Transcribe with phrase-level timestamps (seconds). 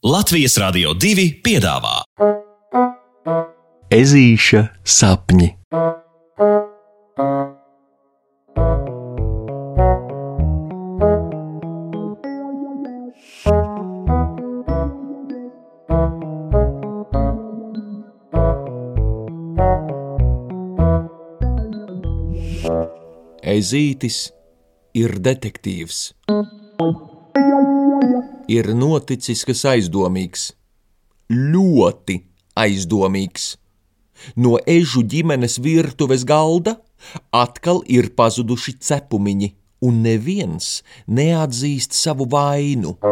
[0.00, 1.98] Latvijas Rādio 2 piedāvā
[3.92, 5.50] Ezīša sapņi.
[23.44, 24.30] Ezītis
[24.96, 26.02] ir detektīvs.
[28.50, 30.48] Ir noticis kas aizdomīgs,
[31.30, 32.16] ļoti
[32.58, 33.52] aizdomīgs.
[34.34, 36.82] No ežu ģimenes virtuves galda
[37.30, 39.54] atkal ir pazuduši cepumiņi,
[39.86, 42.98] un neviens neatzīst savu vainu.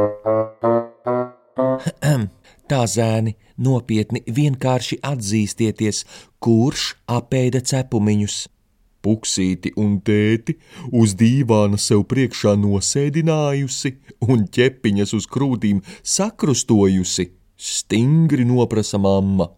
[2.68, 6.02] Tā zēni, nopietni vienkārši atzīstieties,
[6.42, 8.57] kurš apēda cepumiņus.
[9.02, 10.56] Puksīti un tēti
[10.92, 13.94] uz dīvāna sev priekšā nosēdinājusi
[14.26, 19.52] un ķepiņas uz krūtīm sakrustojusi, stingri noprasa mamma.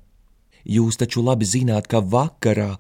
[0.69, 2.75] Jūs taču labi zināt, ka vakarā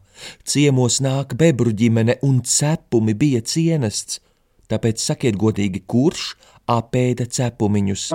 [0.44, 4.20] ciemos nāk bebru ģimene un cepumi bija cienests,
[4.68, 6.34] tāpēc sakiet godīgi, kurš
[6.68, 8.10] apēda cepumiņus.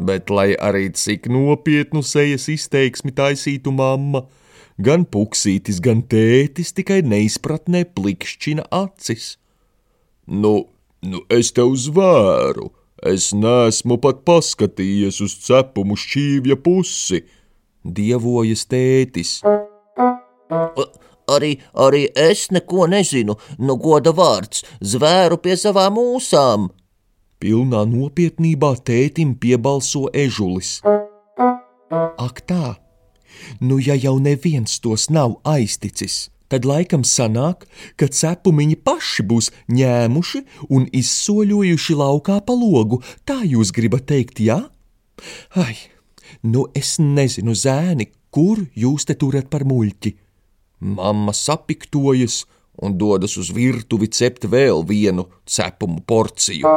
[0.00, 4.24] Bet, lai arī cik nopietnu sejas izteiksmi taisītu mamma,
[4.80, 9.36] gan puksītis, gan tētis tikai neizpratnē plikšķina acis.
[10.26, 10.54] Nu,
[11.02, 12.70] nu es tev zvēru,
[13.12, 17.22] es neesmu pat paskatījies uz cepumu šķīvja pusi,
[17.84, 19.38] dievojas tētis.
[21.30, 26.68] Arī, arī es neko nezinu, nu goda vārds, zvēru pie savām mūsām.
[27.40, 30.80] Pilnā nopietnībā tētim piebalso ežulis.
[32.20, 32.76] Ak tā!
[33.60, 40.42] Nu, ja jau neviens tos nav aizticis, tad laikam sanāk, ka cepumiņi paši būs ņēmuši
[40.74, 43.00] un izsoļojuši laukā pa logu.
[43.24, 44.62] Tā jūs gribat teikt, jā?
[45.54, 45.76] Ai,
[46.42, 50.14] nu es nezinu, zēni, kur jūs te turat par muļķi.
[50.80, 52.44] Mamma sapiktojas
[52.80, 56.70] un dodas uz virtuvi cept vēl vienu cepumu porciju.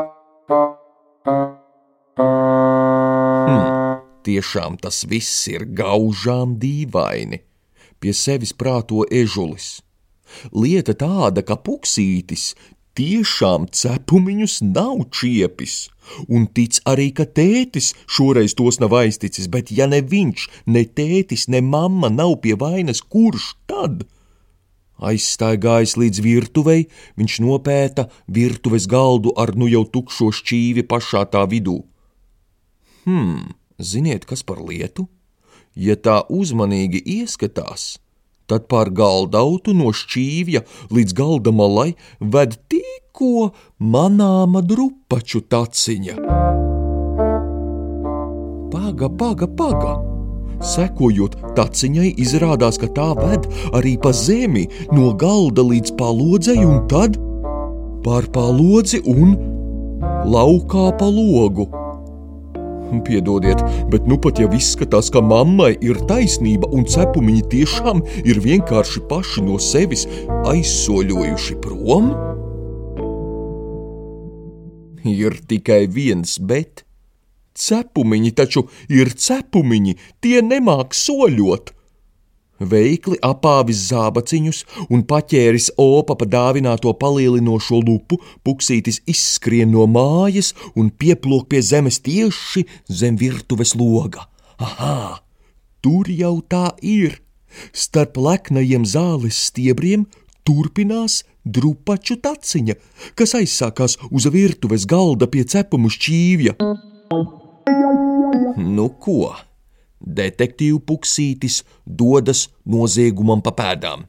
[3.43, 3.82] Hmm,
[4.27, 7.41] tiešām tas viss ir gaužām dīvaini.
[7.99, 9.81] Pie sevis prāto ežulis.
[10.51, 12.53] Lieta tāda, ka puksītis
[12.97, 15.89] tiešām cepumiņus nav čiepis,
[16.29, 21.47] un tic arī, ka tētis šoreiz tos nav aizticis, bet ja ne viņš, ne tētis,
[21.49, 24.05] ne mamma nav pie vainas, kurš tad?
[25.03, 26.85] Aizstaigājis līdz virtuvei,
[27.19, 31.81] viņš nopēta virtuves galdu ar nu jau tukšo šķīvi pašā tā vidū.
[33.03, 33.51] Hmm,
[33.83, 35.07] ziniet, kas par lietu?
[35.75, 37.97] Ja tā uzmanīgi ieskatās,
[38.47, 40.63] tad pār galdautu no šķīvja
[40.93, 46.17] līdz galda malai ved tikko manāma drupaču taciņa.
[48.73, 49.93] Paga, paga, paga!
[50.63, 57.17] Sekojot taciņai, izrādās, ka tā ved arī pa zemi, no galda līdz palodzei, un tad
[58.05, 59.35] pār palodzi un
[60.27, 61.67] laukā pa logu.
[63.01, 69.03] Piedodiet, bet nu pat jau izskatās, ka mammai ir taisnība, un cepumiņi tiešām ir vienkārši
[69.09, 72.13] paši no sevis aizsoļojuši prom?
[75.03, 76.85] Ir tikai viens bet.
[77.53, 81.73] Cepumiņi taču ir cepumiņi, tie nemāk soļot.
[82.69, 90.89] Veikli apāvis zābaciņus un paķēris opa pa dāvināto palielinošo lupu, puksītis izskrien no mājas un
[90.89, 94.27] pieplūk pie zemes tieši zem virtuves loga.
[94.59, 95.19] Aha,
[95.83, 97.19] tur jau tā ir!
[97.73, 100.07] Starp leknajiem zāles stiebriem
[100.47, 102.75] turpinās drupaču taciņa,
[103.19, 106.57] kas aizsākās uz virtuves galda pie cepumu šķīvja.
[108.57, 109.33] Nu ko?
[110.03, 114.07] Detektīvu puksītis dodas noziegumam pa pēdām.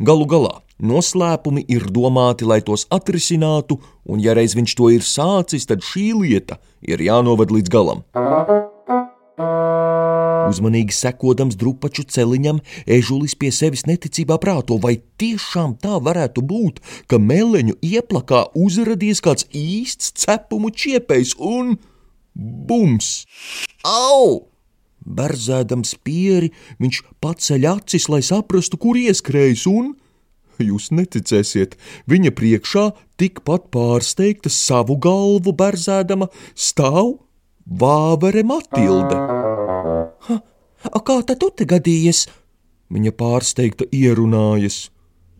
[0.00, 3.78] Galu galā noslēpumi ir domāti, lai tos atrisinātu,
[4.08, 8.04] un ja reiz viņš to ir sācis, tad šī lieta ir jānovad līdz galam.
[10.44, 17.20] Uzmanīgi sekodams drupaču celiņam, ežulis pie sevis neticībā prāto, vai tiešām tā varētu būt, ka
[17.20, 21.78] meleņu ieplakā uzradies kāds īsts cepumu čiepējs un
[22.34, 23.24] bums!
[23.84, 24.53] Au!
[25.04, 29.92] Berzēdams pieri, viņš paceļ acis, lai saprastu, kur ieskrējis, un,
[30.62, 31.76] jūs neticēsiet,
[32.10, 32.86] viņa priekšā
[33.20, 37.18] tikpat pārsteigta savu galvu berzēdama stāv
[37.64, 39.18] vāvere Matilde.
[40.28, 40.40] Ha,
[41.00, 42.26] kā tad tu te gadījies?
[42.94, 44.88] Viņa pārsteigta ierunājas.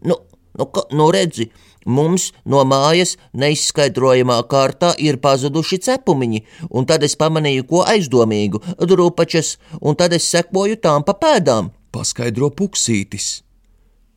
[0.05, 0.17] Nu,
[0.59, 1.49] Nu, ka, nu redzi,
[1.87, 9.57] mums no mājas neizskaidrojamā kārtā ir pazuduši cepumiņi, un tad es pamanīju ko aizdomīgu- drupačas,
[9.81, 11.73] un tad es sekoju tām pa pēdām.
[11.93, 13.43] Paskaidro puksītis.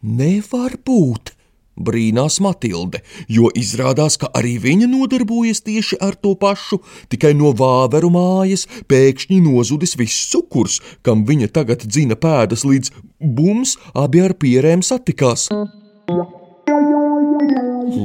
[0.04, 1.38] Nevar būt!
[1.78, 6.80] Brīnās Matilde, jo izrādās, ka arī viņa nodarbojas tieši ar to pašu,
[7.12, 13.78] tikai no vāveru mājas pēkšņi nozudis viss cukurs, kam viņa tagad dzina pēdas līdz bums
[13.94, 15.52] abi ar pierēm satikās.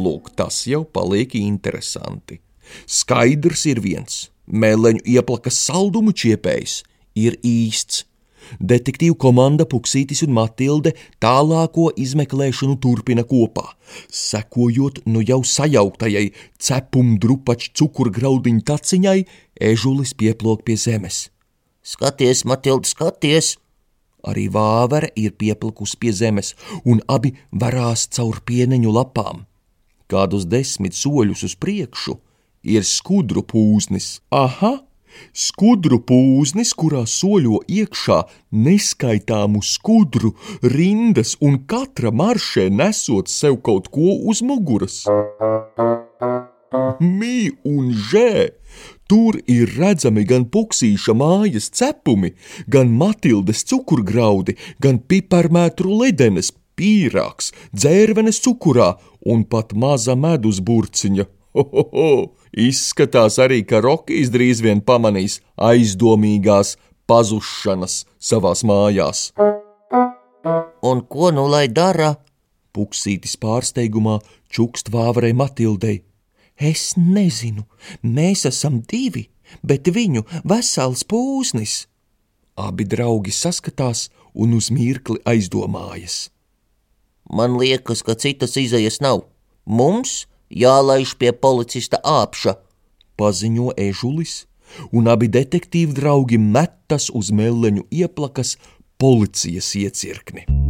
[0.02, 2.40] Lūk, tas jau paliek interesanti.
[2.86, 4.30] Skaidrs ir viens-
[4.62, 6.82] meleņu ieplakas saldumu čiepējs
[7.14, 8.04] ir īsts.
[8.58, 13.70] Detektīvu komanda Puksītis un Matilde tālāko izmeklēšanu turpina kopā,
[14.10, 19.26] sekojot nu jau sajauktajai cepumdrupaču cukurgraudiņu taciņai,
[19.60, 21.30] ežulis pieplok pie zemes.
[21.82, 23.61] Skaties, Matilda, skaties!
[24.22, 26.54] Arī vāvere ir pieplikusi pie zemes,
[26.84, 29.46] un abi varās caur pieneņu lapām.
[30.06, 32.18] Kādus desmit soļus uz priekšu
[32.62, 34.20] ir skudru pūznis.
[34.30, 34.78] Aha!
[35.36, 38.22] Skudru pūznis, kurā soļo iekšā
[38.64, 40.32] neskaitāmu skudru
[40.74, 45.02] rindas, un katra maršē nesot sev kaut ko uz muguras.
[47.00, 48.52] Mī un žē!
[49.08, 52.32] Tur ir redzami gan puksīša mājas cepumi,
[52.66, 56.48] gan Matildes cukurgraudi, gan piparmētru ledenes,
[56.78, 58.94] pīrāgs, dzērvenes cukurā
[59.28, 61.26] un pat maza medus burciņa.
[61.52, 62.12] Ho, ho, ho!
[62.52, 66.78] Izskatās arī, ka Rokijs drīz vien pamanīs aizdomīgās
[67.08, 69.32] pazušanas savās mājās.
[70.82, 72.14] Un ko nu lai dara?
[72.72, 74.16] Puksītis pārsteigumā
[74.48, 76.00] čukst vāverei Matildei.
[76.62, 77.64] Es nezinu,
[78.06, 79.24] mēs esam divi,
[79.66, 81.88] bet viņu vesels pūsnis.
[82.54, 86.28] Abi draugi saskatās un uz mirkli aizdomājas.
[87.32, 89.24] Man liekas, ka citas izejas nav.
[89.66, 92.58] Mums jālaiž pie policista āpša.
[93.18, 94.44] Paziņo ežulis,
[94.94, 98.56] un abi detektīvi draugi metas uz meleņu ieplakas
[99.02, 100.61] policijas iecirkni.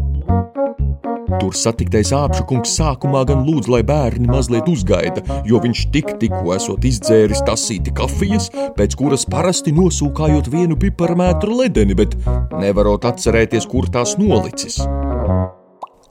[1.40, 6.55] Tur satiktais āpšu kungs sākumā gan lūdz, lai bērni mazliet uzgaida, jo viņš tik tikko
[6.56, 12.17] esot izdzēris tasīti kafijas, pēc kuras parasti nosūkājot vienu piparmētru ledeni, bet
[12.58, 14.81] nevarot atcerēties, kur tās nolicis.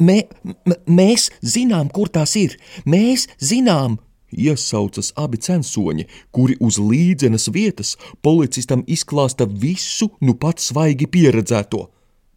[0.02, 0.18] Mē,
[0.90, 2.56] mēs zinām, kur tās ir.
[2.90, 4.00] Mēs zinām,
[4.32, 7.96] iesaucas abi censoņi, kuri uz līdzenas vietas
[8.26, 11.88] policistam izklāsta visu nu pat svaigi pieredzēto.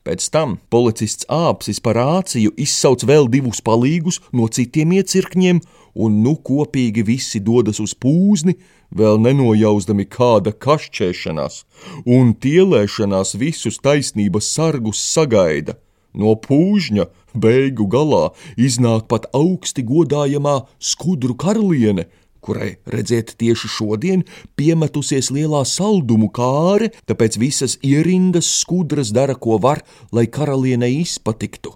[0.05, 5.62] Pēc tam policists āpsis par āciju izsauc vēl divus palīgus no citiem iecirkņiem,
[5.97, 8.59] un nu kopīgi visi dodas uz pūzni,
[8.93, 11.62] vēl nenojauzdami kāda kašķēšanās,
[12.05, 15.79] un tielēšanās visus taisnības sargus sagaida.
[16.12, 18.29] No pūžņa beigu galā
[18.61, 22.11] iznāk pat augsti godājamā skudru karaliene,
[22.44, 24.25] kurai, redziet, tieši šodien
[24.58, 29.82] piemetusies lielā saldumu kāre, tāpēc visas ierindas skudras dara, ko var,
[30.12, 31.75] lai karalienei izpatiktu.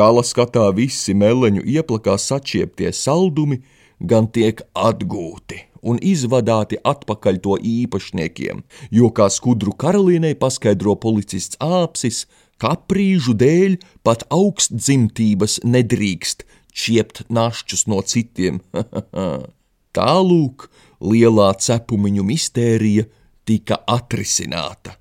[0.00, 3.62] Gala skatā visi meleņu ieplakā sačieptie saldumi
[4.00, 12.26] gan tiek atgūti un izvadāti atpakaļ to īpašniekiem, jo, kā skudru karalienei paskaidro policists āpsis,
[12.60, 16.44] Kaprīžu dēļ pat augstdzimtības nedrīkst
[16.76, 18.60] čiept našķus no citiem.
[19.96, 20.66] Tālūk,
[21.00, 23.06] lielā cepumiņu mistērija
[23.48, 24.98] tika atrisināta.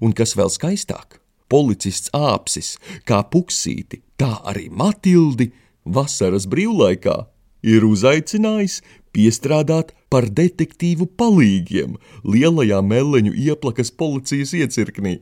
[0.00, 1.20] Un kas vēl skaistāk,
[1.52, 5.50] policists āpsis, kā puksīti, tā arī Matildi
[5.84, 7.18] vasaras brīvlaikā
[7.62, 8.80] ir uzaicinājis
[9.12, 15.18] piestrādāt par detektīvu palīgiem lielajā meleņu ieplakas policijas iecirknī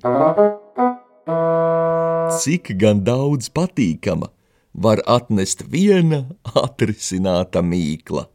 [2.39, 4.31] cik gan daudz patīkama
[4.75, 6.25] var atnest viena
[6.65, 8.27] atrisināta mīkla.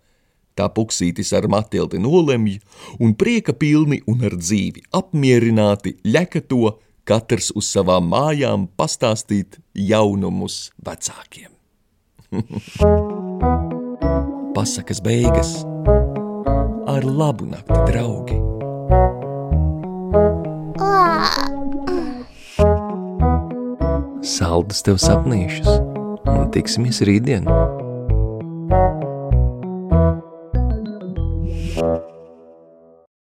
[0.56, 2.60] Tā puksītis ar Matildi nolemj,
[3.04, 10.72] un prieka pilni un ar dzīvi apmierināti ļeka to katrs uz savām mājām pastāstīt jaunumus
[10.80, 11.52] vecākiem.
[14.56, 15.66] Pasakas beigas
[16.88, 18.40] ar labu nakti, draugi!
[24.36, 25.70] saldus tev sapnīšus,
[26.32, 27.46] un tiksimies rītdien!